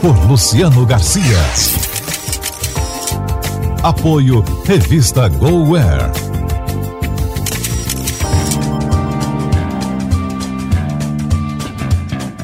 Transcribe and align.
Por 0.00 0.16
Luciano 0.28 0.86
Garcia. 0.86 1.36
Apoio 3.82 4.44
Revista 4.64 5.28
GoWare. 5.28 6.12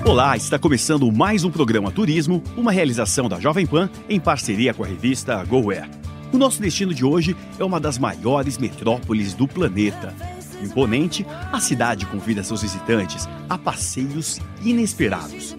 Olá, 0.04 0.36
está 0.36 0.58
começando 0.58 1.10
mais 1.12 1.44
um 1.44 1.50
programa 1.50 1.92
Turismo, 1.92 2.42
uma 2.56 2.72
realização 2.72 3.28
da 3.28 3.38
Jovem 3.38 3.66
Pan 3.66 3.88
em 4.08 4.18
parceria 4.18 4.74
com 4.74 4.82
a 4.82 4.86
revista 4.88 5.44
GoWare. 5.44 5.88
O 6.32 6.36
nosso 6.36 6.60
destino 6.60 6.92
de 6.92 7.04
hoje 7.04 7.36
é 7.56 7.64
uma 7.64 7.78
das 7.78 7.98
maiores 7.98 8.58
metrópoles 8.58 9.32
do 9.32 9.46
planeta. 9.46 10.12
Imponente, 10.60 11.24
a 11.52 11.60
cidade 11.60 12.04
convida 12.06 12.42
seus 12.42 12.62
visitantes 12.62 13.28
a 13.48 13.56
passeios 13.56 14.40
inesperados. 14.64 15.54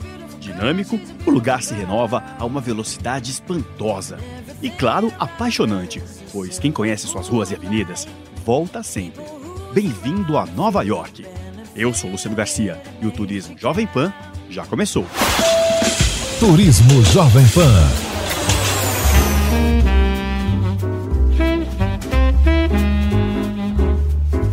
Dinâmico, 0.45 0.99
o 1.25 1.31
lugar 1.31 1.63
se 1.63 1.73
renova 1.73 2.23
a 2.37 2.45
uma 2.45 2.61
velocidade 2.61 3.31
espantosa. 3.31 4.19
E 4.61 4.69
claro, 4.69 5.11
apaixonante, 5.17 6.03
pois 6.31 6.59
quem 6.59 6.71
conhece 6.71 7.07
suas 7.07 7.27
ruas 7.27 7.49
e 7.49 7.55
avenidas 7.55 8.07
volta 8.45 8.83
sempre. 8.83 9.23
Bem-vindo 9.73 10.37
a 10.37 10.45
Nova 10.45 10.83
York. 10.83 11.25
Eu 11.75 11.91
sou 11.95 12.11
Luciano 12.11 12.35
Garcia 12.35 12.79
e 13.01 13.07
o 13.07 13.11
Turismo 13.11 13.57
Jovem 13.57 13.87
Pan 13.87 14.13
já 14.47 14.63
começou. 14.67 15.07
Turismo 16.39 17.03
Jovem 17.05 17.47
Pan. 17.47 17.89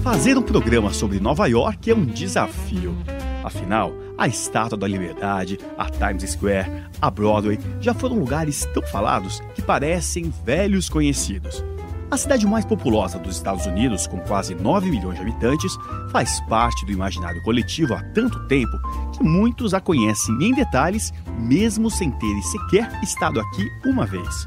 Fazer 0.02 0.38
um 0.38 0.42
programa 0.42 0.90
sobre 0.94 1.20
Nova 1.20 1.46
York 1.48 1.90
é 1.90 1.94
um 1.94 2.06
desafio. 2.06 2.96
Afinal, 3.44 3.92
a 4.22 4.28
Estátua 4.28 4.78
da 4.78 4.86
Liberdade, 4.86 5.58
a 5.76 5.90
Times 5.90 6.30
Square, 6.30 6.70
a 7.00 7.10
Broadway 7.10 7.58
já 7.80 7.92
foram 7.92 8.20
lugares 8.20 8.64
tão 8.72 8.80
falados 8.86 9.40
que 9.52 9.60
parecem 9.60 10.32
velhos 10.44 10.88
conhecidos. 10.88 11.64
A 12.08 12.16
cidade 12.16 12.46
mais 12.46 12.64
populosa 12.64 13.18
dos 13.18 13.34
Estados 13.34 13.66
Unidos, 13.66 14.06
com 14.06 14.20
quase 14.20 14.54
9 14.54 14.88
milhões 14.90 15.16
de 15.16 15.22
habitantes, 15.22 15.76
faz 16.12 16.38
parte 16.42 16.86
do 16.86 16.92
imaginário 16.92 17.42
coletivo 17.42 17.94
há 17.94 18.02
tanto 18.14 18.46
tempo 18.46 18.78
que 19.12 19.24
muitos 19.24 19.74
a 19.74 19.80
conhecem 19.80 20.36
em 20.40 20.54
detalhes, 20.54 21.12
mesmo 21.40 21.90
sem 21.90 22.12
terem 22.12 22.42
sequer 22.42 23.02
estado 23.02 23.40
aqui 23.40 23.68
uma 23.84 24.06
vez. 24.06 24.46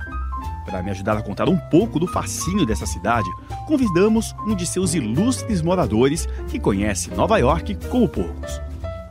Para 0.66 0.82
me 0.82 0.92
ajudar 0.92 1.18
a 1.18 1.22
contar 1.22 1.50
um 1.50 1.58
pouco 1.70 2.00
do 2.00 2.08
fascínio 2.08 2.66
dessa 2.66 2.86
cidade, 2.86 3.30
convidamos 3.68 4.34
um 4.48 4.56
de 4.56 4.66
seus 4.66 4.94
ilustres 4.94 5.62
moradores 5.62 6.30
que 6.48 6.60
conhece 6.60 7.12
Nova 7.12 7.38
York 7.40 7.76
como 7.90 8.08
poucos. 8.08 8.62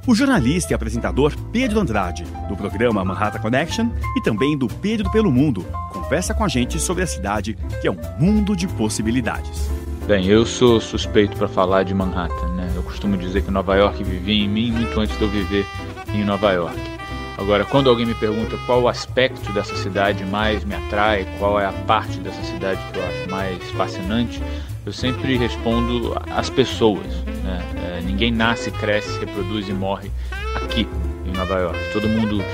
O 0.07 0.15
jornalista 0.15 0.73
e 0.73 0.75
apresentador 0.75 1.35
Pedro 1.51 1.81
Andrade, 1.81 2.25
do 2.47 2.55
programa 2.55 3.03
Manhattan 3.03 3.39
Connection 3.39 3.89
e 4.15 4.21
também 4.21 4.57
do 4.57 4.69
Pedro 4.69 5.11
pelo 5.11 5.33
Mundo, 5.33 5.65
conversa 5.91 6.35
com 6.35 6.45
a 6.45 6.49
gente 6.49 6.79
sobre 6.79 7.03
a 7.03 7.07
cidade, 7.07 7.57
que 7.81 7.89
é 7.89 7.91
um 7.91 7.97
mundo 8.19 8.55
de 8.55 8.69
possibilidades. 8.69 9.71
Bem, 10.07 10.27
eu 10.27 10.45
sou 10.45 10.79
suspeito 10.79 11.35
para 11.39 11.49
falar 11.49 11.85
de 11.85 11.95
Manhattan, 11.95 12.49
né? 12.49 12.71
Eu 12.77 12.83
costumo 12.83 13.17
dizer 13.17 13.43
que 13.45 13.51
Nova 13.51 13.75
York 13.77 14.05
vivia 14.05 14.45
em 14.45 14.49
mim 14.49 14.73
muito 14.73 15.01
antes 15.01 15.17
de 15.17 15.25
eu 15.25 15.31
viver 15.31 15.65
em 16.13 16.23
Nova 16.23 16.53
York. 16.53 16.94
Agora, 17.37 17.65
quando 17.65 17.91
alguém 17.91 18.07
me 18.07 18.15
pergunta 18.15 18.57
qual 18.65 18.83
o 18.83 18.89
aspecto 18.89 19.53
dessa 19.53 19.75
cidade 19.77 20.25
mais 20.25 20.65
me 20.65 20.75
atrai, 20.75 21.27
qual 21.39 21.59
é 21.59 21.67
a 21.67 21.73
parte 21.73 22.19
dessa 22.21 22.43
cidade 22.45 22.81
que 22.93 22.99
eu 22.99 23.05
acho 23.05 23.31
mais 23.31 23.71
fascinante, 23.73 24.41
eu 24.87 24.93
sempre 24.93 25.37
respondo 25.37 26.17
as 26.31 26.49
pessoas. 26.49 27.07
Né? 27.43 27.65
É, 27.77 28.01
ninguém 28.03 28.31
nasce, 28.31 28.71
cresce, 28.71 29.19
reproduz 29.19 29.69
e 29.69 29.73
morre 29.73 30.11
aqui 30.55 30.87
em 31.27 31.33
Nova 31.33 31.59
York. 31.59 31.79
Todo 31.93 32.09
mundo 32.09 32.45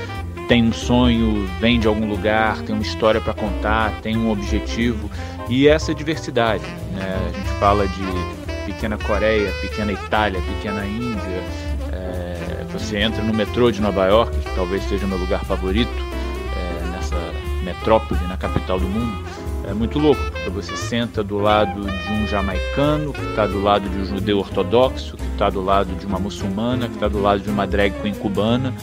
tem 0.47 0.63
um 0.63 0.73
sonho, 0.73 1.47
vem 1.59 1.79
de 1.79 1.87
algum 1.87 2.07
lugar, 2.07 2.61
tem 2.63 2.73
uma 2.73 2.81
história 2.81 3.21
para 3.21 3.33
contar, 3.33 3.91
tem 4.01 4.17
um 4.17 4.31
objetivo 4.31 5.09
e 5.47 5.67
essa 5.67 5.93
diversidade. 5.93 6.65
Né? 6.93 7.29
A 7.29 7.37
gente 7.37 7.59
fala 7.59 7.87
de 7.87 8.41
pequena 8.65 8.97
Coreia, 8.97 9.51
pequena 9.61 9.91
Itália, 9.91 10.41
pequena 10.41 10.85
Índia. 10.85 11.10
Você 12.81 12.97
entra 12.97 13.23
no 13.23 13.33
metrô 13.33 13.71
de 13.71 13.81
Nova 13.81 14.05
York, 14.07 14.37
que 14.37 14.55
talvez 14.55 14.83
seja 14.83 15.05
o 15.05 15.09
meu 15.09 15.17
lugar 15.17 15.45
favorito 15.45 15.91
é, 16.57 16.91
nessa 16.91 17.15
metrópole, 17.63 18.19
na 18.27 18.35
capital 18.35 18.79
do 18.79 18.87
mundo 18.87 19.31
é 19.71 19.73
muito 19.73 19.99
louco, 19.99 20.21
porque 20.31 20.49
você 20.49 20.75
senta 20.75 21.23
do 21.23 21.37
lado 21.37 21.81
de 21.81 22.11
um 22.11 22.27
jamaicano, 22.27 23.13
que 23.13 23.21
está 23.21 23.47
do 23.47 23.61
lado 23.61 23.87
de 23.87 23.97
um 23.99 24.05
judeu 24.05 24.39
ortodoxo, 24.39 25.15
que 25.15 25.25
está 25.27 25.49
do 25.49 25.61
lado 25.61 25.95
de 25.95 26.05
uma 26.05 26.19
muçulmana, 26.19 26.87
que 26.87 26.95
está 26.95 27.07
do 27.07 27.21
lado 27.21 27.41
de 27.41 27.49
uma 27.49 27.65
drag 27.65 27.93
queen 28.01 28.13
cubana, 28.13 28.73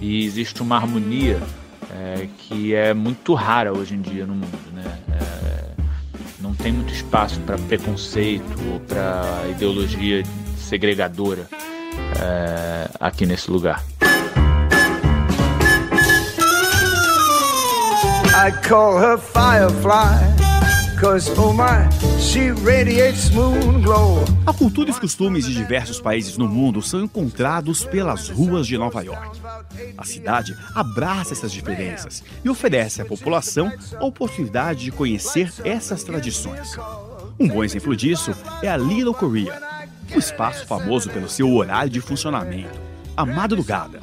e 0.00 0.24
existe 0.24 0.62
uma 0.62 0.76
harmonia 0.76 1.42
é, 1.90 2.28
que 2.38 2.74
é 2.74 2.94
muito 2.94 3.34
rara 3.34 3.72
hoje 3.72 3.94
em 3.94 4.00
dia 4.00 4.24
no 4.24 4.34
mundo. 4.34 4.72
Né? 4.72 4.98
É, 5.10 5.82
não 6.40 6.54
tem 6.54 6.70
muito 6.70 6.92
espaço 6.92 7.40
para 7.40 7.58
preconceito 7.58 8.56
ou 8.72 8.80
para 8.80 9.48
ideologia 9.50 10.22
segregadora 10.56 11.48
é, 12.20 12.88
aqui 13.00 13.26
nesse 13.26 13.50
lugar. 13.50 13.84
I 18.38 18.52
call 18.66 18.98
her 18.98 19.18
Firefly. 19.18 20.46
Oh. 23.86 24.24
A 24.46 24.52
cultura 24.54 24.88
e 24.88 24.92
os 24.92 24.98
costumes 24.98 25.44
de 25.44 25.54
diversos 25.54 26.00
países 26.00 26.38
no 26.38 26.48
mundo 26.48 26.80
são 26.80 27.04
encontrados 27.04 27.84
pelas 27.84 28.30
ruas 28.30 28.66
de 28.66 28.78
Nova 28.78 29.02
York. 29.02 29.38
A 29.98 30.04
cidade 30.04 30.56
abraça 30.74 31.34
essas 31.34 31.52
diferenças 31.52 32.24
e 32.42 32.48
oferece 32.48 33.02
à 33.02 33.04
população 33.04 33.70
a 34.00 34.04
oportunidade 34.06 34.84
de 34.84 34.90
conhecer 34.90 35.52
essas 35.64 36.02
tradições. 36.02 36.78
Um 37.38 37.48
bom 37.48 37.62
exemplo 37.62 37.94
disso 37.94 38.34
é 38.62 38.68
a 38.68 38.78
Little 38.78 39.12
Korea, 39.12 39.60
um 40.14 40.18
espaço 40.18 40.66
famoso 40.66 41.10
pelo 41.10 41.28
seu 41.28 41.52
horário 41.54 41.90
de 41.90 42.00
funcionamento, 42.00 42.78
a 43.16 43.24
madrugada. 43.24 44.00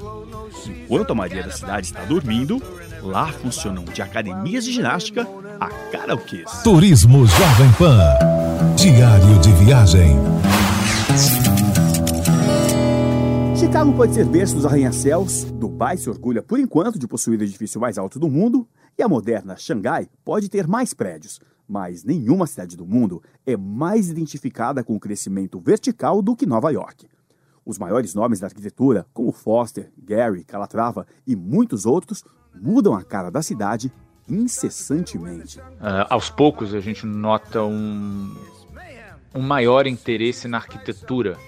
Enquanto 0.66 1.12
a 1.12 1.16
maioria 1.16 1.44
da 1.44 1.52
cidade 1.52 1.88
está 1.88 2.04
dormindo, 2.06 2.62
lá 3.02 3.28
funcionam 3.28 3.84
de 3.84 4.02
academias 4.02 4.66
de 4.66 4.72
ginástica 4.72 5.28
a 5.60 5.68
karaokês. 5.92 6.50
Turismo 6.64 7.26
Jovem 7.26 7.72
Pan. 7.78 8.00
Diário 8.76 9.40
de 9.40 9.52
viagem. 9.64 10.16
Chicago 13.58 13.94
pode 13.94 14.14
ser 14.14 14.26
berço 14.26 14.56
dos 14.56 14.66
arranha-céus, 14.66 15.46
Dubai 15.46 15.98
se 15.98 16.10
orgulha 16.10 16.42
por 16.42 16.60
enquanto 16.60 17.00
de 17.00 17.08
possuir 17.08 17.40
o 17.40 17.44
edifício 17.44 17.80
mais 17.80 17.98
alto 17.98 18.20
do 18.20 18.30
mundo, 18.30 18.68
e 18.98 19.02
a 19.02 19.08
moderna 19.08 19.56
Xangai 19.58 20.08
pode 20.24 20.50
ter 20.50 20.68
mais 20.68 20.94
prédios, 20.94 21.40
mas 21.74 22.04
nenhuma 22.04 22.46
cidade 22.46 22.78
do 22.78 22.86
mundo 22.86 23.20
é 23.48 23.58
mais 23.58 24.08
identificada 24.08 24.84
com 24.84 24.96
o 24.96 25.00
crescimento 25.00 25.60
vertical 25.60 26.22
do 26.22 26.36
que 26.36 26.46
Nova 26.46 26.70
York. 26.70 27.08
Os 27.66 27.80
maiores 27.80 28.14
nomes 28.14 28.40
da 28.40 28.46
arquitetura, 28.46 29.08
como 29.12 29.32
Foster, 29.32 29.92
Gary, 29.98 30.44
Calatrava 30.44 31.08
e 31.26 31.36
muitos 31.36 31.88
outros, 31.88 32.24
mudam 32.54 32.94
a 32.94 33.04
cara 33.04 33.32
da 33.32 33.42
cidade 33.42 33.92
incessantemente. 34.30 35.60
Uh, 35.60 36.06
aos 36.12 36.30
poucos 36.30 36.76
a 36.76 36.80
gente 36.80 37.08
nota 37.08 37.64
um, 37.64 38.38
um 39.34 39.42
maior 39.42 39.88
interesse 39.88 40.48
na 40.48 40.58
arquitetura 40.58 41.40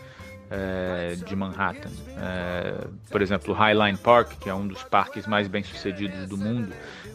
é, 0.49 1.15
de 1.15 1.35
Manhattan. 1.35 1.89
É, 2.17 2.87
por 3.09 3.21
exemplo, 3.21 3.53
Highline 3.53 3.97
Park, 3.97 4.33
que 4.39 4.49
é 4.49 4.53
um 4.53 4.67
dos 4.67 4.83
parques 4.83 5.25
mais 5.25 5.47
bem 5.47 5.63
sucedidos 5.63 6.27
do 6.27 6.37
mundo, 6.37 6.73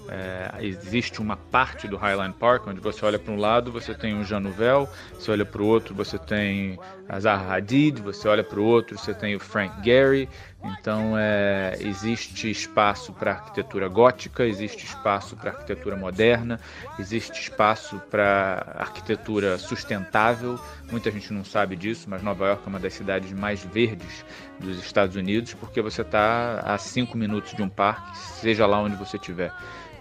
é, 0.09 0.65
existe 0.65 1.21
uma 1.21 1.37
parte 1.37 1.87
do 1.87 1.97
Highline 1.97 2.35
Park 2.35 2.67
onde 2.67 2.81
você 2.81 3.05
olha 3.05 3.19
para 3.19 3.33
um 3.33 3.39
lado, 3.39 3.71
você 3.71 3.95
tem 3.95 4.19
o 4.19 4.25
Jean 4.25 4.41
Nouvel, 4.41 4.89
você 5.15 5.31
olha 5.31 5.45
para 5.45 5.63
o 5.63 5.67
outro, 5.67 5.95
você 5.95 6.19
tem 6.19 6.79
a 7.09 7.21
Zaha 7.21 7.55
Hadid, 7.55 8.01
você 8.01 8.27
olha 8.27 8.43
para 8.43 8.59
o 8.59 8.65
outro, 8.65 8.99
você 8.99 9.15
tem 9.15 9.37
o 9.37 9.41
Frank 9.41 9.73
Gehry, 9.85 10.29
Então, 10.63 11.17
é, 11.17 11.75
existe 11.81 12.51
espaço 12.51 13.13
para 13.15 13.33
arquitetura 13.33 13.89
gótica, 13.89 14.45
existe 14.45 14.85
espaço 14.85 15.35
para 15.35 15.53
arquitetura 15.53 15.97
moderna, 15.97 16.61
existe 16.99 17.41
espaço 17.41 17.99
para 18.11 18.77
arquitetura 18.79 19.57
sustentável. 19.57 20.61
Muita 20.91 21.11
gente 21.11 21.33
não 21.33 21.45
sabe 21.45 21.77
disso, 21.77 22.11
mas 22.11 22.23
Nova 22.23 22.47
York 22.47 22.63
é 22.67 22.69
uma 22.69 22.79
das 22.79 22.93
cidades 22.93 23.33
mais 23.33 23.65
verdes 23.65 24.25
dos 24.59 24.79
Estados 24.79 25.17
Unidos, 25.17 25.55
porque 25.55 25.81
você 25.81 26.03
está 26.03 26.61
a 26.61 26.77
cinco 26.77 27.17
minutos 27.17 27.55
de 27.55 27.63
um 27.63 27.69
parque, 27.69 28.19
seja 28.19 28.67
lá 28.67 28.81
onde 28.81 28.97
você 28.97 29.17
estiver. 29.17 29.53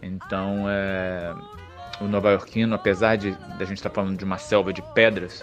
Então, 0.02 0.66
é, 0.68 1.34
o 2.02 2.06
nova-iorquino, 2.06 2.76
apesar 2.76 3.16
de 3.16 3.30
a 3.60 3.64
gente 3.64 3.78
estar 3.78 3.90
tá 3.90 3.96
falando 3.96 4.18
de 4.18 4.26
uma 4.26 4.38
selva 4.38 4.74
de 4.74 4.82
pedras, 4.94 5.42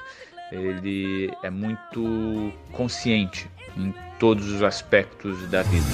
ele 0.53 1.33
é 1.43 1.49
muito 1.49 2.53
consciente 2.73 3.51
em 3.77 3.95
todos 4.19 4.51
os 4.51 4.63
aspectos 4.63 5.49
da 5.49 5.63
vida. 5.63 5.87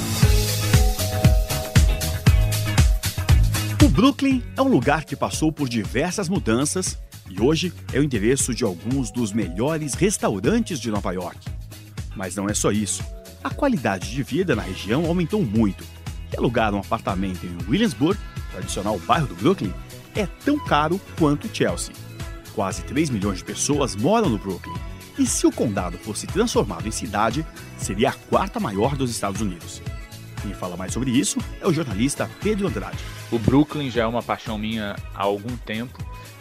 O 3.84 3.88
Brooklyn 3.88 4.43
é 4.56 4.62
um 4.62 4.69
lugar 4.69 5.05
que 5.05 5.17
passou 5.17 5.52
por 5.52 5.69
diversas 5.69 6.29
mudanças 6.29 6.99
e 7.29 7.40
hoje 7.40 7.73
é 7.93 7.99
o 7.99 8.02
endereço 8.02 8.55
de 8.55 8.64
alguns 8.64 9.11
dos 9.11 9.32
melhores 9.32 9.94
restaurantes 9.94 10.79
de 10.79 10.90
Nova 10.90 11.12
York. 11.12 11.38
Mas 12.14 12.37
não 12.37 12.49
é 12.49 12.55
só 12.55 12.70
isso. 12.70 13.02
A 13.43 13.50
qualidade 13.50 14.11
de 14.11 14.23
vida 14.23 14.55
na 14.55 14.62
região 14.62 15.06
aumentou 15.06 15.43
muito. 15.43 15.85
E 16.32 16.37
alugar 16.37 16.75
um 16.75 16.78
apartamento 16.78 17.44
em 17.44 17.56
Williamsburg, 17.69 18.19
tradicional 18.52 18.99
bairro 19.00 19.26
do 19.26 19.35
Brooklyn, 19.35 19.73
é 20.14 20.26
tão 20.44 20.58
caro 20.58 21.00
quanto 21.19 21.55
Chelsea. 21.55 21.94
Quase 22.55 22.82
3 22.82 23.11
milhões 23.11 23.38
de 23.38 23.44
pessoas 23.44 23.96
moram 23.96 24.28
no 24.28 24.38
Brooklyn. 24.38 24.75
E 25.19 25.26
se 25.26 25.47
o 25.47 25.53
condado 25.53 25.99
fosse 25.99 26.26
transformado 26.26 26.87
em 26.88 26.91
cidade, 26.91 27.44
seria 27.76 28.11
a 28.11 28.12
quarta 28.12 28.59
maior 28.59 28.97
dos 28.97 29.11
Estados 29.11 29.41
Unidos. 29.41 29.82
Quem 30.43 30.55
fala 30.55 30.76
mais 30.76 30.93
sobre 30.93 31.11
isso 31.11 31.38
é 31.61 31.67
o 31.67 31.73
jornalista 31.73 32.29
Pedro 32.43 32.67
Andrade. 32.67 32.99
O 33.31 33.38
Brooklyn 33.38 33.91
já 33.91 34.03
é 34.03 34.06
uma 34.06 34.23
paixão 34.23 34.59
minha 34.59 34.97
há 35.14 35.23
algum 35.23 35.56
tempo. 35.56 35.99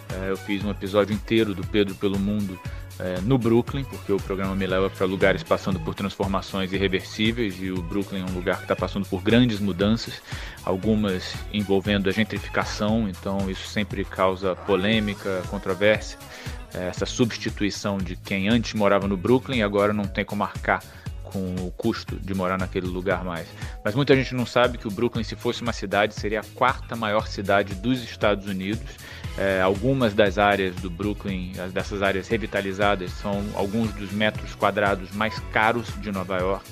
É, 0.09 0.31
eu 0.31 0.37
fiz 0.37 0.63
um 0.63 0.71
episódio 0.71 1.13
inteiro 1.13 1.53
do 1.53 1.65
Pedro 1.65 1.95
pelo 1.95 2.17
Mundo 2.17 2.59
é, 3.01 3.19
no 3.21 3.37
Brooklyn, 3.37 3.83
porque 3.83 4.13
o 4.13 4.17
programa 4.17 4.55
me 4.55 4.67
leva 4.67 4.89
para 4.89 5.05
lugares 5.07 5.41
passando 5.41 5.79
por 5.79 5.95
transformações 5.95 6.71
irreversíveis 6.71 7.55
e 7.59 7.71
o 7.71 7.81
Brooklyn 7.81 8.21
é 8.21 8.25
um 8.25 8.33
lugar 8.33 8.57
que 8.57 8.63
está 8.63 8.75
passando 8.75 9.07
por 9.07 9.21
grandes 9.23 9.59
mudanças, 9.59 10.21
algumas 10.63 11.33
envolvendo 11.51 12.07
a 12.07 12.11
gentrificação, 12.11 13.09
então 13.09 13.49
isso 13.49 13.67
sempre 13.67 14.05
causa 14.05 14.55
polêmica, 14.55 15.41
controvérsia. 15.49 16.19
É, 16.73 16.87
essa 16.87 17.05
substituição 17.05 17.97
de 17.97 18.15
quem 18.15 18.47
antes 18.47 18.73
morava 18.73 19.07
no 19.07 19.17
Brooklyn 19.17 19.57
e 19.57 19.63
agora 19.63 19.91
não 19.91 20.05
tem 20.05 20.23
como 20.23 20.39
marcar 20.39 20.81
com 21.31 21.55
o 21.65 21.71
custo 21.71 22.15
de 22.15 22.33
morar 22.33 22.57
naquele 22.57 22.87
lugar 22.87 23.23
mais. 23.23 23.47
Mas 23.83 23.95
muita 23.95 24.15
gente 24.15 24.35
não 24.35 24.45
sabe 24.45 24.77
que 24.77 24.87
o 24.87 24.91
Brooklyn, 24.91 25.23
se 25.23 25.35
fosse 25.35 25.61
uma 25.61 25.73
cidade, 25.73 26.13
seria 26.13 26.41
a 26.41 26.43
quarta 26.55 26.95
maior 26.95 27.27
cidade 27.27 27.75
dos 27.75 28.03
Estados 28.03 28.47
Unidos. 28.47 28.89
É, 29.37 29.61
algumas 29.61 30.13
das 30.13 30.37
áreas 30.37 30.75
do 30.75 30.89
Brooklyn, 30.89 31.53
dessas 31.73 32.01
áreas 32.01 32.27
revitalizadas, 32.27 33.11
são 33.11 33.43
alguns 33.55 33.91
dos 33.93 34.11
metros 34.11 34.53
quadrados 34.55 35.11
mais 35.11 35.39
caros 35.51 35.87
de 36.01 36.11
Nova 36.11 36.37
York. 36.37 36.69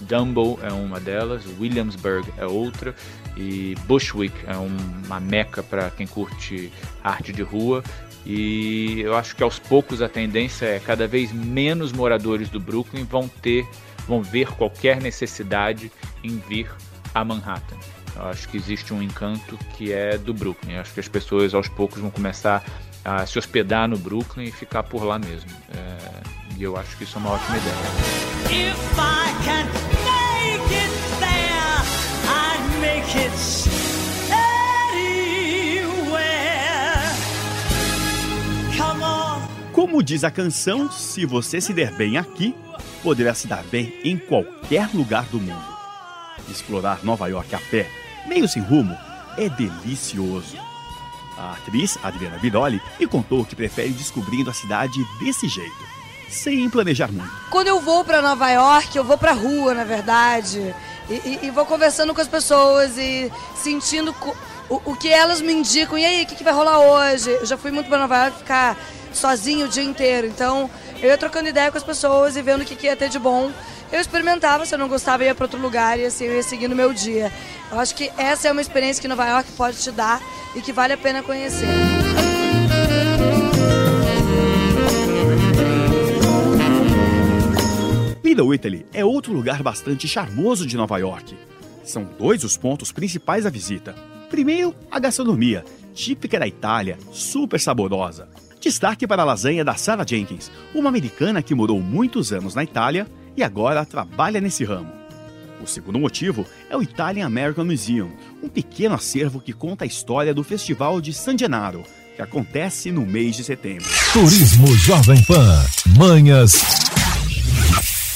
Dumbo 0.00 0.58
é 0.62 0.72
uma 0.72 1.00
delas, 1.00 1.42
Williamsburg 1.58 2.32
é 2.38 2.46
outra 2.46 2.94
e 3.36 3.74
Bushwick 3.86 4.34
é 4.46 4.56
uma 4.56 5.20
meca 5.20 5.62
para 5.62 5.90
quem 5.90 6.06
curte 6.06 6.72
arte 7.02 7.32
de 7.32 7.42
rua. 7.42 7.82
E 8.24 9.00
eu 9.00 9.16
acho 9.16 9.34
que 9.34 9.42
aos 9.42 9.58
poucos 9.58 10.02
a 10.02 10.08
tendência 10.08 10.66
é 10.66 10.78
cada 10.78 11.06
vez 11.06 11.32
menos 11.32 11.92
moradores 11.92 12.48
do 12.48 12.60
Brooklyn 12.60 13.04
vão 13.04 13.26
ter 13.26 13.66
vão 14.08 14.22
ver 14.22 14.48
qualquer 14.54 15.00
necessidade 15.00 15.92
em 16.24 16.38
vir 16.38 16.70
a 17.14 17.24
Manhattan. 17.24 17.76
Eu 18.16 18.22
acho 18.24 18.48
que 18.48 18.56
existe 18.56 18.92
um 18.92 19.02
encanto 19.02 19.56
que 19.76 19.92
é 19.92 20.16
do 20.16 20.34
Brooklyn. 20.34 20.74
Eu 20.74 20.80
acho 20.80 20.92
que 20.92 21.00
as 21.00 21.06
pessoas 21.06 21.54
aos 21.54 21.68
poucos 21.68 22.00
vão 22.00 22.10
começar 22.10 22.64
a 23.04 23.24
se 23.26 23.38
hospedar 23.38 23.86
no 23.86 23.98
Brooklyn 23.98 24.46
e 24.46 24.52
ficar 24.52 24.82
por 24.82 25.04
lá 25.04 25.18
mesmo. 25.18 25.50
É, 25.72 26.56
e 26.56 26.62
eu 26.62 26.76
acho 26.76 26.96
que 26.96 27.04
isso 27.04 27.16
é 27.16 27.20
uma 27.20 27.30
ótima 27.30 27.56
ideia. 27.56 27.76
If 28.46 28.98
I 28.98 29.44
can 29.44 29.66
make 30.04 30.74
it 30.74 30.90
there, 31.20 31.78
I'd 32.26 32.80
make 32.80 33.18
it 33.18 33.78
Como 39.78 40.02
diz 40.02 40.24
a 40.24 40.30
canção, 40.30 40.90
se 40.90 41.24
você 41.24 41.60
se 41.60 41.72
der 41.72 41.92
bem 41.92 42.16
aqui, 42.16 42.52
poderá 43.02 43.34
se 43.34 43.46
dar 43.46 43.62
bem 43.64 43.92
em 44.04 44.16
qualquer 44.16 44.88
lugar 44.94 45.24
do 45.26 45.40
mundo. 45.40 45.78
Explorar 46.48 47.04
Nova 47.04 47.28
York 47.28 47.54
a 47.54 47.58
pé, 47.58 47.90
meio 48.26 48.48
sem 48.48 48.62
rumo, 48.62 48.96
é 49.36 49.48
delicioso. 49.48 50.56
A 51.36 51.52
atriz 51.52 51.96
Adriana 52.02 52.38
Biroli 52.38 52.82
me 52.98 53.06
contou 53.06 53.44
que 53.44 53.54
prefere 53.54 53.90
descobrindo 53.90 54.50
a 54.50 54.52
cidade 54.52 54.98
desse 55.20 55.48
jeito, 55.48 55.86
sem 56.28 56.68
planejar 56.68 57.12
muito. 57.12 57.30
Quando 57.48 57.68
eu 57.68 57.80
vou 57.80 58.04
para 58.04 58.20
Nova 58.20 58.50
York, 58.50 58.96
eu 58.96 59.04
vou 59.04 59.16
para 59.16 59.32
rua, 59.32 59.72
na 59.72 59.84
verdade, 59.84 60.74
e, 61.08 61.14
e, 61.14 61.38
e, 61.44 61.50
vou 61.50 61.64
conversando 61.64 62.12
com 62.12 62.20
as 62.20 62.28
pessoas 62.28 62.98
e 62.98 63.30
sentindo 63.54 64.14
o, 64.68 64.82
o 64.84 64.96
que 64.96 65.08
elas 65.08 65.40
me 65.40 65.52
indicam. 65.52 65.96
E 65.96 66.04
aí, 66.04 66.24
o 66.24 66.26
que, 66.26 66.34
que 66.34 66.44
vai 66.44 66.52
rolar 66.52 66.80
hoje? 66.80 67.30
Eu 67.30 67.46
já 67.46 67.56
fui 67.56 67.70
muito 67.70 67.88
para 67.88 67.98
Nova 67.98 68.24
York 68.24 68.38
ficar 68.38 68.76
sozinho 69.12 69.66
o 69.66 69.68
dia 69.68 69.82
inteiro, 69.82 70.26
então 70.26 70.68
eu 71.02 71.08
ia 71.08 71.18
trocando 71.18 71.48
ideia 71.48 71.70
com 71.70 71.78
as 71.78 71.84
pessoas 71.84 72.36
e 72.36 72.42
vendo 72.42 72.62
o 72.62 72.64
que, 72.64 72.74
que 72.74 72.86
ia 72.86 72.96
ter 72.96 73.08
de 73.08 73.18
bom. 73.18 73.50
Eu 73.90 74.00
experimentava, 74.00 74.66
se 74.66 74.74
eu 74.74 74.78
não 74.78 74.88
gostava, 74.88 75.24
ia 75.24 75.34
para 75.34 75.44
outro 75.44 75.60
lugar 75.60 75.98
e 75.98 76.04
assim 76.04 76.24
eu 76.24 76.34
ia 76.34 76.42
seguindo 76.42 76.72
o 76.72 76.76
meu 76.76 76.92
dia. 76.92 77.32
Eu 77.70 77.78
acho 77.78 77.94
que 77.94 78.10
essa 78.16 78.48
é 78.48 78.52
uma 78.52 78.60
experiência 78.60 79.00
que 79.00 79.08
Nova 79.08 79.26
York 79.26 79.52
pode 79.52 79.78
te 79.78 79.90
dar 79.90 80.20
e 80.54 80.60
que 80.60 80.72
vale 80.72 80.92
a 80.92 80.98
pena 80.98 81.22
conhecer. 81.22 81.66
Little 88.38 88.54
Italy 88.54 88.86
é 88.92 89.04
outro 89.04 89.32
lugar 89.32 89.64
bastante 89.64 90.06
charmoso 90.06 90.64
de 90.64 90.76
Nova 90.76 90.96
York. 90.96 91.36
São 91.82 92.04
dois 92.04 92.44
os 92.44 92.56
pontos 92.56 92.92
principais 92.92 93.42
da 93.42 93.50
visita. 93.50 93.96
Primeiro, 94.30 94.72
a 94.88 95.00
gastronomia, 95.00 95.64
típica 95.92 96.38
da 96.38 96.46
Itália, 96.46 96.98
super 97.10 97.58
saborosa. 97.58 98.28
Destaque 98.60 99.06
para 99.06 99.22
a 99.22 99.24
lasanha 99.24 99.64
da 99.64 99.74
Sarah 99.74 100.04
Jenkins, 100.06 100.50
uma 100.74 100.88
americana 100.88 101.42
que 101.42 101.54
morou 101.54 101.80
muitos 101.80 102.32
anos 102.32 102.54
na 102.54 102.64
Itália 102.64 103.06
e 103.36 103.42
agora 103.42 103.84
trabalha 103.84 104.40
nesse 104.40 104.64
ramo. 104.64 104.92
O 105.62 105.66
segundo 105.66 105.98
motivo 105.98 106.46
é 106.70 106.76
o 106.76 106.82
Italian 106.82 107.26
American 107.26 107.64
Museum, 107.64 108.10
um 108.42 108.48
pequeno 108.48 108.94
acervo 108.94 109.40
que 109.40 109.52
conta 109.52 109.84
a 109.84 109.86
história 109.86 110.34
do 110.34 110.44
Festival 110.44 111.00
de 111.00 111.12
San 111.12 111.36
Gennaro, 111.36 111.82
que 112.14 112.22
acontece 112.22 112.90
no 112.90 113.06
mês 113.06 113.36
de 113.36 113.44
setembro. 113.44 113.88
Turismo 114.12 114.66
Jovem 114.76 115.22
Pan, 115.24 115.64
Manhas 115.96 116.87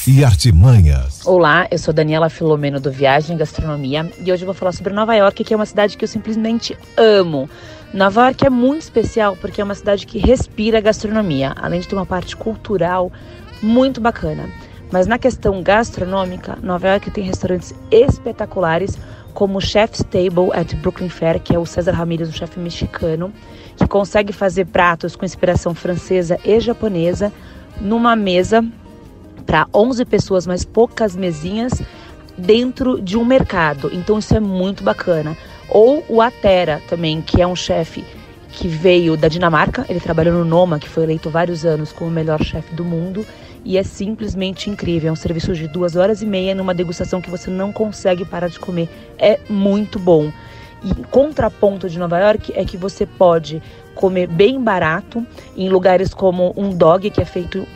e 0.06 0.24
Artimanhas. 0.24 1.24
Olá, 1.24 1.68
eu 1.70 1.78
sou 1.78 1.94
Daniela 1.94 2.28
Filomeno 2.28 2.80
do 2.80 2.90
Viagem 2.90 3.36
Gastronomia 3.36 4.10
e 4.18 4.32
hoje 4.32 4.42
eu 4.42 4.46
vou 4.46 4.54
falar 4.54 4.72
sobre 4.72 4.92
Nova 4.92 5.14
York, 5.14 5.44
que 5.44 5.54
é 5.54 5.56
uma 5.56 5.66
cidade 5.66 5.96
que 5.96 6.04
eu 6.04 6.08
simplesmente 6.08 6.76
amo. 6.96 7.48
Nova 7.94 8.24
York 8.24 8.44
é 8.44 8.50
muito 8.50 8.82
especial 8.82 9.36
porque 9.36 9.60
é 9.60 9.64
uma 9.64 9.76
cidade 9.76 10.04
que 10.04 10.18
respira 10.18 10.80
gastronomia, 10.80 11.54
além 11.56 11.78
de 11.78 11.86
ter 11.86 11.94
uma 11.94 12.06
parte 12.06 12.34
cultural 12.34 13.12
muito 13.62 14.00
bacana. 14.00 14.48
Mas 14.90 15.06
na 15.06 15.18
questão 15.18 15.62
gastronômica, 15.62 16.58
Nova 16.60 16.88
York 16.88 17.10
tem 17.12 17.22
restaurantes 17.22 17.72
espetaculares, 17.90 18.98
como 19.32 19.58
o 19.58 19.60
Chef's 19.60 20.02
Table 20.02 20.50
at 20.52 20.74
Brooklyn 20.76 21.08
Fair, 21.08 21.38
que 21.38 21.54
é 21.54 21.58
o 21.58 21.64
César 21.64 21.92
Ramirez, 21.92 22.28
um 22.28 22.32
chefe 22.32 22.58
mexicano, 22.58 23.32
que 23.76 23.86
consegue 23.86 24.32
fazer 24.32 24.66
pratos 24.66 25.14
com 25.14 25.24
inspiração 25.24 25.74
francesa 25.74 26.40
e 26.44 26.58
japonesa 26.58 27.32
numa 27.80 28.16
mesa 28.16 28.64
para 29.42 29.66
11 29.74 30.04
pessoas, 30.04 30.46
mas 30.46 30.64
poucas 30.64 31.16
mesinhas 31.16 31.82
dentro 32.36 33.00
de 33.00 33.16
um 33.16 33.24
mercado. 33.24 33.90
Então 33.92 34.18
isso 34.18 34.34
é 34.34 34.40
muito 34.40 34.82
bacana. 34.82 35.36
Ou 35.68 36.04
o 36.08 36.20
Atera 36.20 36.82
também, 36.88 37.20
que 37.20 37.40
é 37.40 37.46
um 37.46 37.56
chefe 37.56 38.04
que 38.50 38.68
veio 38.68 39.16
da 39.16 39.28
Dinamarca, 39.28 39.86
ele 39.88 40.00
trabalhou 40.00 40.34
no 40.34 40.44
Noma, 40.44 40.78
que 40.78 40.88
foi 40.88 41.04
eleito 41.04 41.30
vários 41.30 41.64
anos 41.64 41.90
como 41.90 42.10
o 42.10 42.12
melhor 42.12 42.42
chefe 42.42 42.74
do 42.74 42.84
mundo, 42.84 43.24
e 43.64 43.78
é 43.78 43.82
simplesmente 43.82 44.68
incrível. 44.68 45.08
É 45.08 45.12
um 45.12 45.16
serviço 45.16 45.54
de 45.54 45.66
duas 45.66 45.96
horas 45.96 46.20
e 46.20 46.26
meia 46.26 46.54
numa 46.54 46.74
degustação 46.74 47.20
que 47.20 47.30
você 47.30 47.50
não 47.50 47.72
consegue 47.72 48.24
parar 48.24 48.48
de 48.48 48.58
comer. 48.58 48.88
É 49.18 49.40
muito 49.48 49.98
bom. 49.98 50.30
E 50.84 50.94
contraponto 51.06 51.88
de 51.88 51.98
Nova 51.98 52.18
York 52.18 52.52
é 52.54 52.64
que 52.64 52.76
você 52.76 53.06
pode 53.06 53.62
comer 53.94 54.26
bem 54.26 54.60
barato 54.60 55.24
em 55.56 55.68
lugares 55.68 56.12
como 56.12 56.52
um 56.56 56.70
dog 56.70 57.08
que 57.08 57.20
é 57.20 57.24
feito 57.24 57.66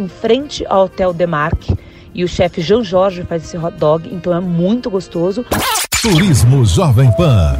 em 0.00 0.08
frente 0.08 0.64
ao 0.66 0.86
Hotel 0.86 1.12
Demarque 1.12 1.74
e 2.14 2.24
o 2.24 2.28
chefe 2.28 2.60
Jean 2.60 2.82
Jorge 2.82 3.22
faz 3.22 3.44
esse 3.44 3.56
hot 3.56 3.76
dog, 3.76 4.08
então 4.12 4.34
é 4.34 4.40
muito 4.40 4.90
gostoso. 4.90 5.44
Turismo 6.02 6.64
Jovem 6.64 7.10
Pan. 7.12 7.58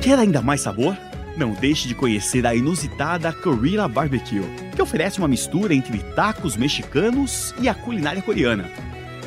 Quer 0.00 0.18
ainda 0.18 0.40
mais 0.40 0.62
sabor? 0.62 0.96
Não 1.36 1.52
deixe 1.52 1.86
de 1.86 1.94
conhecer 1.94 2.46
a 2.46 2.54
inusitada 2.54 3.30
Korea 3.30 3.86
Barbecue, 3.86 4.42
que 4.74 4.80
oferece 4.80 5.18
uma 5.18 5.28
mistura 5.28 5.74
entre 5.74 5.98
tacos 6.14 6.56
mexicanos 6.56 7.54
e 7.60 7.68
a 7.68 7.74
culinária 7.74 8.22
coreana. 8.22 8.70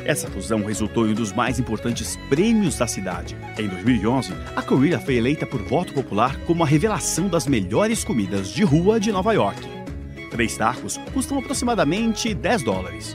Essa 0.04 0.28
fusão 0.28 0.64
resultou 0.64 1.06
em 1.06 1.10
um 1.10 1.14
dos 1.14 1.32
mais 1.32 1.58
importantes 1.58 2.16
prêmios 2.28 2.78
da 2.78 2.86
cidade. 2.86 3.36
Em 3.58 3.68
2011, 3.68 4.32
a 4.56 4.62
Korea 4.62 4.98
foi 4.98 5.16
eleita 5.16 5.46
por 5.46 5.62
voto 5.62 5.92
popular 5.92 6.36
como 6.46 6.62
a 6.62 6.66
revelação 6.66 7.28
das 7.28 7.46
melhores 7.46 8.02
comidas 8.02 8.48
de 8.48 8.64
rua 8.64 8.98
de 8.98 9.12
Nova 9.12 9.32
York. 9.32 9.60
Três 10.30 10.56
tacos 10.56 10.96
custam 11.12 11.38
aproximadamente 11.38 12.32
10 12.32 12.62
dólares. 12.62 13.14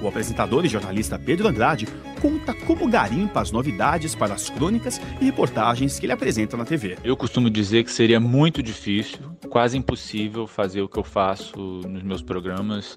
O 0.00 0.08
apresentador 0.08 0.64
e 0.64 0.68
jornalista 0.68 1.18
Pedro 1.18 1.48
Andrade 1.48 1.86
conta 2.20 2.54
como 2.54 2.88
garimpa 2.88 3.40
as 3.40 3.50
novidades 3.50 4.14
para 4.14 4.34
as 4.34 4.50
crônicas 4.50 5.00
e 5.20 5.24
reportagens 5.24 5.98
que 5.98 6.06
ele 6.06 6.12
apresenta 6.12 6.56
na 6.56 6.64
TV. 6.64 6.96
Eu 7.02 7.16
costumo 7.16 7.48
dizer 7.48 7.84
que 7.84 7.90
seria 7.90 8.20
muito 8.20 8.62
difícil, 8.62 9.18
quase 9.48 9.76
impossível 9.76 10.46
fazer 10.46 10.82
o 10.82 10.88
que 10.88 10.98
eu 10.98 11.04
faço 11.04 11.58
nos 11.58 12.02
meus 12.02 12.22
programas 12.22 12.96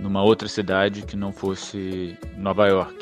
numa 0.00 0.22
outra 0.22 0.48
cidade 0.48 1.02
que 1.02 1.16
não 1.16 1.32
fosse 1.32 2.16
Nova 2.36 2.66
York. 2.68 2.94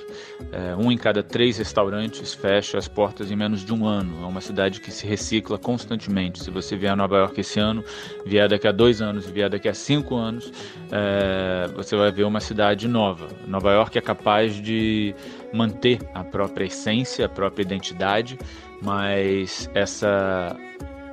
É, 0.52 0.74
um 0.76 0.90
em 0.90 0.96
cada 0.96 1.22
três 1.22 1.58
restaurantes 1.58 2.32
fecha 2.32 2.78
as 2.78 2.88
portas 2.88 3.30
em 3.30 3.36
menos 3.36 3.64
de 3.64 3.72
um 3.72 3.86
ano. 3.86 4.22
É 4.22 4.26
uma 4.26 4.40
cidade 4.40 4.80
que 4.80 4.90
se 4.90 5.06
recicla 5.06 5.58
constantemente. 5.58 6.42
Se 6.42 6.50
você 6.50 6.76
vier 6.76 6.92
a 6.92 6.96
Nova 6.96 7.16
York 7.18 7.40
esse 7.40 7.60
ano, 7.60 7.84
vier 8.24 8.48
daqui 8.48 8.66
a 8.66 8.72
dois 8.72 9.02
anos, 9.02 9.26
vier 9.26 9.50
daqui 9.50 9.68
a 9.68 9.74
cinco 9.74 10.16
anos, 10.16 10.50
é, 10.90 11.68
você 11.74 11.96
vai 11.96 12.10
ver 12.10 12.24
uma 12.24 12.40
cidade 12.40 12.88
nova. 12.88 13.28
Nova 13.46 13.72
York 13.72 13.98
é 13.98 14.00
capaz 14.00 14.54
de 14.54 15.14
manter 15.52 15.98
a 16.14 16.24
própria 16.24 16.64
essência, 16.64 17.26
a 17.26 17.28
própria 17.28 17.62
identidade, 17.62 18.38
mas 18.82 19.70
essa 19.74 20.56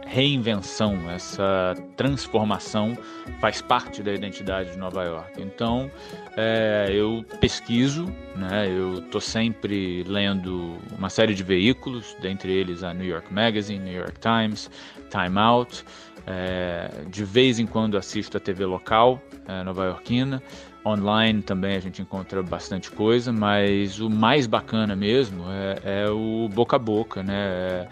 reinvenção, 0.06 1.10
essa 1.10 1.76
transformação 1.98 2.96
faz 3.40 3.62
parte 3.62 4.04
da 4.04 4.14
identidade 4.14 4.72
de 4.72 4.78
Nova 4.78 5.04
York. 5.04 5.42
Então, 5.42 5.90
é, 6.38 6.88
eu 6.92 7.26
pesquiso, 7.40 8.06
né, 8.36 8.68
eu 8.70 9.00
estou 9.00 9.20
sempre 9.20 10.04
lendo 10.04 10.78
uma 10.98 11.10
série 11.10 11.34
de 11.34 11.44
veículos, 11.44 12.16
dentre 12.22 12.52
eles 12.52 12.84
a 12.84 12.94
New 12.94 13.08
York 13.08 13.34
Magazine, 13.34 13.80
New 13.80 13.98
York 13.98 14.20
Times, 14.20 14.70
Time 15.10 15.40
Out. 15.40 15.84
É, 16.26 16.90
de 17.10 17.26
vez 17.26 17.60
em 17.60 17.66
quando 17.66 17.98
assisto 17.98 18.38
a 18.38 18.40
TV 18.40 18.66
local 18.66 19.22
é, 19.48 19.64
nova-iorquina. 19.64 20.42
Online 20.86 21.42
também 21.42 21.76
a 21.76 21.80
gente 21.80 22.02
encontra 22.02 22.44
bastante 22.44 22.92
coisa, 22.92 23.32
mas 23.32 24.00
o 24.00 24.10
mais 24.10 24.46
bacana 24.48 24.96
mesmo 24.96 25.46
é, 25.50 26.04
é 26.04 26.10
o 26.10 26.50
boca 26.54 26.76
a 26.76 26.80
boca, 26.80 27.24
né? 27.24 27.34
É, 27.34 27.88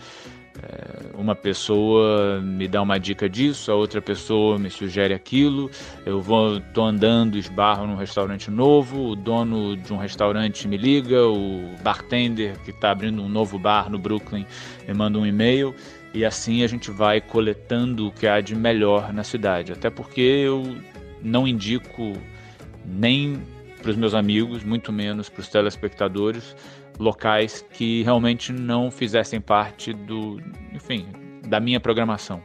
é, 0.61 1.17
uma 1.17 1.33
pessoa 1.33 2.41
me 2.41 2.67
dá 2.67 2.81
uma 2.81 2.99
dica 2.99 3.29
disso, 3.29 3.71
a 3.71 3.75
outra 3.75 4.01
pessoa 4.01 4.59
me 4.59 4.69
sugere 4.69 5.13
aquilo. 5.13 5.71
Eu 6.05 6.21
vou, 6.21 6.59
tô 6.73 6.83
andando, 6.83 7.37
esbarro 7.37 7.87
num 7.87 7.95
restaurante 7.95 8.51
novo, 8.51 9.11
o 9.11 9.15
dono 9.15 9.77
de 9.77 9.93
um 9.93 9.97
restaurante 9.97 10.67
me 10.67 10.77
liga, 10.77 11.25
o 11.25 11.73
bartender 11.81 12.59
que 12.59 12.71
está 12.71 12.91
abrindo 12.91 13.21
um 13.21 13.29
novo 13.29 13.57
bar 13.57 13.89
no 13.89 13.97
Brooklyn 13.97 14.45
me 14.87 14.93
manda 14.93 15.17
um 15.17 15.25
e-mail 15.25 15.73
e 16.13 16.25
assim 16.25 16.63
a 16.63 16.67
gente 16.67 16.91
vai 16.91 17.21
coletando 17.21 18.07
o 18.07 18.11
que 18.11 18.27
há 18.27 18.41
de 18.41 18.55
melhor 18.55 19.13
na 19.13 19.23
cidade. 19.23 19.71
Até 19.71 19.89
porque 19.89 20.21
eu 20.21 20.75
não 21.23 21.47
indico 21.47 22.13
nem 22.85 23.41
para 23.81 23.91
os 23.91 23.97
meus 23.97 24.13
amigos, 24.13 24.63
muito 24.63 24.91
menos 24.91 25.29
para 25.29 25.41
os 25.41 25.47
telespectadores, 25.47 26.55
locais 26.99 27.65
que 27.73 28.03
realmente 28.03 28.51
não 28.51 28.91
fizessem 28.91 29.41
parte 29.41 29.91
do, 29.91 30.39
enfim, 30.73 31.07
da 31.47 31.59
minha 31.59 31.79
programação. 31.79 32.43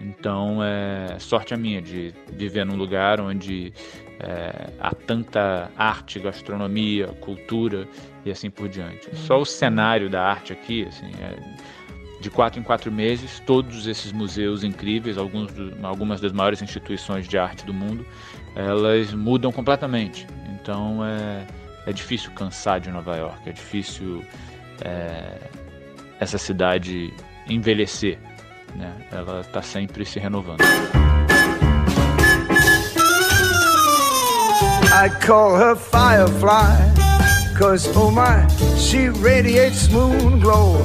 Então, 0.00 0.58
é 0.62 1.18
sorte 1.18 1.54
a 1.54 1.56
minha 1.56 1.80
de 1.80 2.12
viver 2.32 2.66
num 2.66 2.76
lugar 2.76 3.20
onde 3.20 3.72
é, 4.18 4.70
há 4.80 4.94
tanta 4.94 5.70
arte, 5.76 6.18
gastronomia, 6.18 7.08
cultura 7.20 7.88
e 8.24 8.30
assim 8.30 8.50
por 8.50 8.68
diante. 8.68 9.14
Só 9.16 9.40
o 9.40 9.44
cenário 9.44 10.10
da 10.10 10.22
arte 10.22 10.52
aqui, 10.52 10.84
assim, 10.84 11.10
é, 11.20 11.83
de 12.24 12.30
quatro 12.30 12.58
em 12.58 12.62
quatro 12.62 12.90
meses, 12.90 13.38
todos 13.40 13.86
esses 13.86 14.10
museus 14.10 14.64
incríveis, 14.64 15.18
alguns 15.18 15.52
do, 15.52 15.74
algumas 15.86 16.22
das 16.22 16.32
maiores 16.32 16.62
instituições 16.62 17.28
de 17.28 17.36
arte 17.36 17.66
do 17.66 17.74
mundo, 17.74 18.04
elas 18.56 19.12
mudam 19.12 19.52
completamente. 19.52 20.26
Então 20.54 21.04
é, 21.04 21.46
é 21.86 21.92
difícil 21.92 22.32
cansar 22.32 22.80
de 22.80 22.90
Nova 22.90 23.14
York, 23.14 23.46
é 23.46 23.52
difícil 23.52 24.24
é, 24.82 25.38
essa 26.18 26.38
cidade 26.38 27.12
envelhecer. 27.46 28.18
Né? 28.74 28.90
Ela 29.12 29.42
está 29.42 29.60
sempre 29.60 30.06
se 30.06 30.18
renovando. 30.18 30.62
I 34.96 35.10
call 35.20 35.56
her 35.58 35.76
Firefly, 35.76 37.58
cause 37.58 37.86
oh 37.94 38.10
my, 38.10 38.46
she 38.78 39.08
radiates 39.08 39.88
moon 39.90 40.40
glow. 40.40 40.80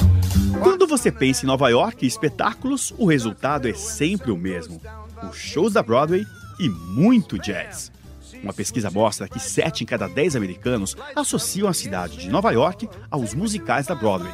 Quando 0.62 0.86
você 0.86 1.12
pensa 1.12 1.46
em 1.46 1.48
Nova 1.48 1.70
York 1.70 2.04
e 2.04 2.08
espetáculos, 2.08 2.94
o 2.98 3.06
resultado 3.06 3.68
é 3.68 3.74
sempre 3.74 4.32
o 4.32 4.38
mesmo: 4.38 4.82
os 5.30 5.38
shows 5.38 5.74
da 5.74 5.82
Broadway 5.82 6.26
e 6.60 6.70
muito 6.70 7.40
jazz. 7.40 7.92
Uma 8.44 8.54
pesquisa 8.54 8.90
mostra 8.90 9.28
que 9.28 9.40
7 9.40 9.84
em 9.84 9.88
cada 9.88 10.08
10 10.08 10.36
americanos 10.36 10.96
associam 11.16 11.68
a 11.68 11.74
cidade 11.74 12.18
de 12.18 12.30
Nova 12.30 12.52
York 12.52 12.88
aos 13.10 13.34
musicais 13.34 13.88
da 13.88 13.96
Broadway. 13.96 14.34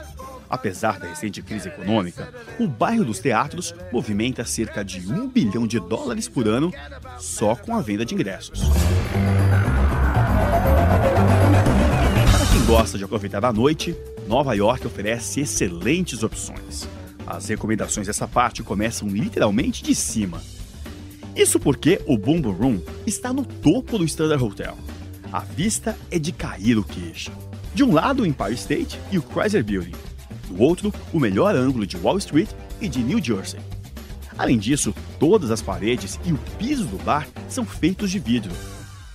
Apesar 0.49 0.99
da 0.99 1.07
recente 1.07 1.41
crise 1.41 1.69
econômica, 1.69 2.31
o 2.59 2.67
bairro 2.67 3.03
dos 3.03 3.19
teatros 3.19 3.73
movimenta 3.91 4.45
cerca 4.45 4.83
de 4.83 5.11
um 5.11 5.27
bilhão 5.27 5.65
de 5.65 5.79
dólares 5.79 6.27
por 6.27 6.47
ano 6.47 6.71
só 7.19 7.55
com 7.55 7.75
a 7.75 7.81
venda 7.81 8.05
de 8.05 8.13
ingressos. 8.13 8.61
Para 12.31 12.45
quem 12.51 12.65
gosta 12.65 12.97
de 12.97 13.03
aproveitar 13.03 13.43
a 13.43 13.51
noite, 13.51 13.95
Nova 14.27 14.55
York 14.55 14.87
oferece 14.87 15.41
excelentes 15.41 16.23
opções. 16.23 16.87
As 17.27 17.47
recomendações 17.47 18.07
dessa 18.07 18.27
parte 18.27 18.63
começam 18.63 19.07
literalmente 19.07 19.83
de 19.83 19.93
cima. 19.93 20.41
Isso 21.35 21.59
porque 21.59 22.01
o 22.07 22.17
Boom 22.17 22.41
Boom 22.41 22.53
Room 22.53 22.81
está 23.05 23.31
no 23.31 23.45
topo 23.45 23.97
do 23.97 24.05
Standard 24.05 24.43
Hotel. 24.43 24.75
A 25.31 25.39
vista 25.39 25.97
é 26.09 26.17
de 26.17 26.31
cair 26.31 26.77
o 26.77 26.83
queixo. 26.83 27.31
De 27.73 27.83
um 27.83 27.93
lado, 27.93 28.23
o 28.23 28.25
Empire 28.25 28.53
State 28.53 28.99
e 29.11 29.17
o 29.17 29.21
Chrysler 29.21 29.63
Building. 29.63 29.95
Do 30.47 30.61
outro, 30.61 30.93
o 31.13 31.19
melhor 31.19 31.55
ângulo 31.55 31.85
de 31.85 31.97
Wall 31.97 32.17
Street 32.17 32.49
e 32.81 32.87
de 32.87 32.99
New 32.99 33.23
Jersey. 33.23 33.59
Além 34.37 34.57
disso, 34.57 34.93
todas 35.19 35.51
as 35.51 35.61
paredes 35.61 36.19
e 36.25 36.31
o 36.31 36.39
piso 36.57 36.85
do 36.85 36.97
bar 37.03 37.27
são 37.49 37.65
feitos 37.65 38.09
de 38.09 38.19
vidro. 38.19 38.51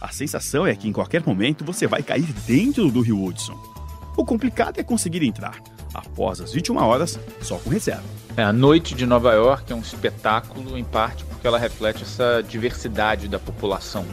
A 0.00 0.08
sensação 0.08 0.66
é 0.66 0.74
que 0.74 0.88
em 0.88 0.92
qualquer 0.92 1.24
momento 1.24 1.64
você 1.64 1.86
vai 1.86 2.02
cair 2.02 2.32
dentro 2.46 2.90
do 2.90 3.00
rio 3.00 3.22
Hudson. 3.24 3.79
O 4.16 4.24
complicado 4.24 4.78
é 4.78 4.82
conseguir 4.82 5.22
entrar, 5.24 5.60
após 5.94 6.40
as 6.40 6.52
21 6.52 6.76
horas, 6.76 7.18
só 7.40 7.56
com 7.56 7.70
reserva. 7.70 8.02
É, 8.36 8.42
a 8.42 8.52
noite 8.52 8.94
de 8.94 9.06
Nova 9.06 9.32
York 9.32 9.72
é 9.72 9.76
um 9.76 9.80
espetáculo, 9.80 10.78
em 10.78 10.84
parte 10.84 11.24
porque 11.24 11.46
ela 11.46 11.58
reflete 11.58 12.02
essa 12.02 12.42
diversidade 12.46 13.28
da 13.28 13.38
população. 13.38 14.04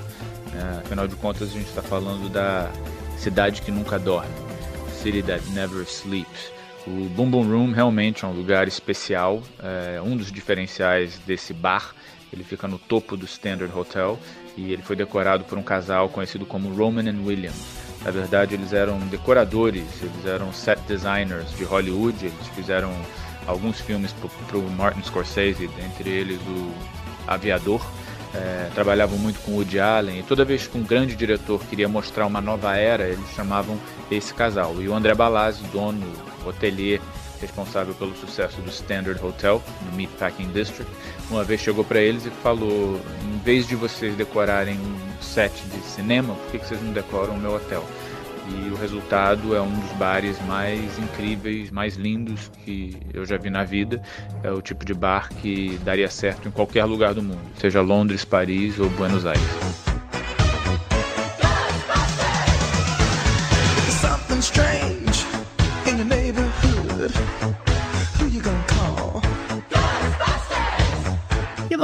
É, 0.53 0.79
afinal 0.79 1.07
de 1.07 1.15
contas, 1.15 1.49
a 1.49 1.51
gente 1.51 1.67
está 1.67 1.81
falando 1.81 2.29
da 2.29 2.71
cidade 3.17 3.61
que 3.61 3.71
nunca 3.71 3.99
dorme, 3.99 4.31
City 5.01 5.21
That 5.23 5.47
Never 5.51 5.83
Sleeps. 5.83 6.51
O 6.87 7.09
Boom 7.09 7.29
Boom 7.29 7.47
Room 7.49 7.71
realmente 7.73 8.23
é 8.23 8.27
um 8.27 8.31
lugar 8.31 8.67
especial, 8.67 9.43
é 9.61 10.01
um 10.01 10.15
dos 10.15 10.31
diferenciais 10.31 11.19
desse 11.19 11.53
bar. 11.53 11.93
Ele 12.31 12.43
fica 12.43 12.67
no 12.67 12.77
topo 12.77 13.17
do 13.17 13.25
Standard 13.25 13.77
Hotel 13.77 14.17
e 14.55 14.71
ele 14.71 14.81
foi 14.81 14.95
decorado 14.95 15.43
por 15.43 15.57
um 15.57 15.63
casal 15.63 16.07
conhecido 16.07 16.45
como 16.45 16.73
Roman 16.73 17.09
and 17.09 17.25
Williams. 17.25 17.87
Na 18.03 18.11
verdade, 18.11 18.53
eles 18.53 18.73
eram 18.73 18.99
decoradores, 18.99 19.85
eles 20.01 20.25
eram 20.25 20.53
set 20.53 20.79
designers 20.87 21.49
de 21.57 21.63
Hollywood, 21.63 22.25
eles 22.25 22.47
fizeram 22.55 22.93
alguns 23.45 23.79
filmes 23.79 24.13
para 24.47 24.57
o 24.57 24.69
Martin 24.71 25.01
Scorsese, 25.03 25.69
entre 25.83 26.09
eles 26.09 26.39
o 26.41 26.71
Aviador. 27.27 27.81
É, 28.35 28.69
trabalhavam 28.75 29.17
muito 29.17 29.39
com 29.39 29.53
Woody 29.53 29.79
Allen 29.79 30.19
e 30.19 30.23
toda 30.23 30.43
vez 30.43 30.67
que 30.67 30.77
um 30.77 30.83
grande 30.83 31.15
diretor 31.15 31.63
queria 31.65 31.87
mostrar 31.87 32.25
uma 32.25 32.41
nova 32.41 32.75
era, 32.75 33.07
eles 33.07 33.27
chamavam 33.33 33.79
esse 34.11 34.33
casal. 34.33 34.81
E 34.81 34.87
o 34.87 34.93
André 34.93 35.15
Balazzi, 35.15 35.63
dono, 35.71 36.05
hotelier, 36.45 37.01
responsável 37.39 37.93
pelo 37.93 38.15
sucesso 38.15 38.59
do 38.61 38.69
Standard 38.69 39.23
Hotel, 39.23 39.63
no 39.85 39.95
Meatpacking 39.95 40.51
District, 40.51 40.91
uma 41.29 41.43
vez 41.43 41.62
chegou 41.62 41.84
para 41.84 42.00
eles 42.00 42.25
e 42.25 42.29
falou: 42.29 43.00
em 43.24 43.38
vez 43.39 43.67
de 43.67 43.75
vocês 43.75 44.15
decorarem 44.15 44.77
um 44.77 45.22
set 45.22 45.53
de 45.65 45.79
cinema, 45.81 46.34
por 46.36 46.51
que, 46.51 46.60
que 46.60 46.67
vocês 46.67 46.81
não 46.81 46.93
decoram 46.93 47.36
o 47.36 47.39
meu 47.39 47.55
hotel? 47.55 47.86
E 48.50 48.69
o 48.69 48.75
resultado 48.75 49.53
é 49.53 49.62
um 49.62 49.79
dos 49.79 49.91
bares 49.93 50.39
mais 50.48 50.98
incríveis, 50.98 51.69
mais 51.69 51.96
lindos 51.96 52.50
que 52.63 52.96
eu 53.13 53.25
já 53.25 53.38
vi 53.38 53.50
na 53.50 53.65
vida. 53.65 54.01
É 54.41 54.50
o 54.50 54.62
tipo 54.62 54.86
de 54.86 54.93
bar 54.93 55.29
que 55.41 55.77
daria 55.84 56.10
certo 56.10 56.48
em 56.48 56.51
qualquer 56.51 56.86
lugar 56.86 57.13
do 57.13 57.22
mundo, 57.22 57.41
seja 57.60 57.81
Londres, 57.81 58.24
Paris 58.24 58.79
ou 58.79 58.89
Buenos 58.91 59.25
Aires. 59.25 59.87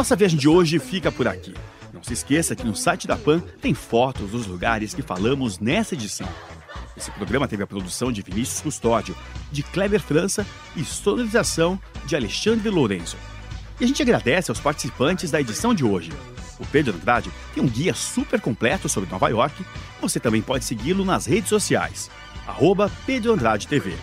Nossa 0.03 0.17
viagem 0.17 0.37
de 0.37 0.49
hoje 0.49 0.79
fica 0.79 1.09
por 1.09 1.29
aqui. 1.29 1.53
Não 1.93 2.03
se 2.03 2.11
esqueça 2.11 2.57
que 2.57 2.65
no 2.65 2.75
site 2.75 3.07
da 3.07 3.15
PAN 3.15 3.39
tem 3.61 3.73
fotos 3.73 4.31
dos 4.31 4.45
lugares 4.45 4.93
que 4.93 5.01
falamos 5.01 5.59
nessa 5.59 5.95
edição. 5.95 6.27
Esse 6.97 7.09
programa 7.11 7.47
teve 7.47 7.63
a 7.63 7.67
produção 7.67 8.11
de 8.11 8.21
Vinícius 8.21 8.59
Custódio, 8.59 9.15
de 9.49 9.63
Kleber 9.63 10.01
França 10.01 10.45
e 10.75 10.83
sonorização 10.83 11.79
de 12.05 12.17
Alexandre 12.17 12.69
Lourenço. 12.69 13.15
E 13.79 13.85
a 13.85 13.87
gente 13.87 14.01
agradece 14.01 14.51
aos 14.51 14.59
participantes 14.59 15.31
da 15.31 15.39
edição 15.39 15.73
de 15.73 15.85
hoje. 15.85 16.11
O 16.59 16.65
Pedro 16.65 16.93
Andrade 16.93 17.31
tem 17.55 17.63
um 17.63 17.69
guia 17.69 17.93
super 17.93 18.41
completo 18.41 18.89
sobre 18.89 19.09
Nova 19.09 19.29
York. 19.29 19.65
Você 20.01 20.19
também 20.19 20.41
pode 20.41 20.65
segui-lo 20.65 21.05
nas 21.05 21.25
redes 21.25 21.47
sociais, 21.47 22.11
arroba 22.45 22.91
Pedro 23.05 23.31
Andrade 23.31 23.69
TV. 23.69 23.93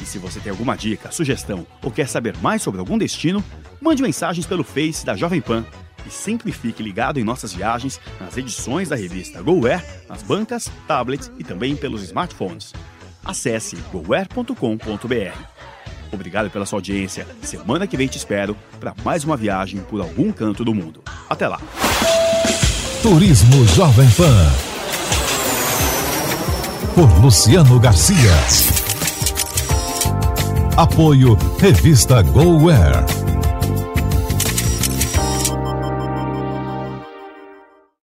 E 0.00 0.06
se 0.06 0.16
você 0.16 0.38
tem 0.38 0.50
alguma 0.50 0.76
dica, 0.76 1.10
sugestão 1.10 1.66
ou 1.82 1.90
quer 1.90 2.06
saber 2.06 2.36
mais 2.38 2.62
sobre 2.62 2.78
algum 2.78 2.96
destino, 2.96 3.42
mande 3.84 4.02
mensagens 4.02 4.46
pelo 4.46 4.64
Face 4.64 5.04
da 5.04 5.14
Jovem 5.14 5.42
Pan 5.42 5.62
e 6.06 6.10
sempre 6.10 6.50
fique 6.50 6.82
ligado 6.82 7.20
em 7.20 7.24
nossas 7.24 7.52
viagens 7.52 8.00
nas 8.18 8.34
edições 8.36 8.88
da 8.88 8.96
revista 8.96 9.42
GoWare, 9.42 9.84
nas 10.08 10.22
bancas, 10.22 10.70
tablets 10.88 11.30
e 11.38 11.44
também 11.44 11.76
pelos 11.76 12.02
smartphones. 12.02 12.72
Acesse 13.22 13.76
goware.com.br. 13.92 15.38
Obrigado 16.10 16.50
pela 16.50 16.64
sua 16.64 16.78
audiência. 16.78 17.26
Semana 17.42 17.86
que 17.86 17.96
vem 17.96 18.06
te 18.06 18.16
espero 18.16 18.56
para 18.80 18.94
mais 19.04 19.22
uma 19.22 19.36
viagem 19.36 19.80
por 19.82 20.00
algum 20.00 20.32
canto 20.32 20.64
do 20.64 20.74
mundo. 20.74 21.02
Até 21.28 21.46
lá. 21.46 21.60
Turismo 23.02 23.66
Jovem 23.66 24.08
Pan. 24.12 24.50
Por 26.94 27.22
Luciano 27.22 27.78
Garcia. 27.78 28.32
Apoio 30.76 31.36
Revista 31.58 32.22
GoWare. 32.22 33.13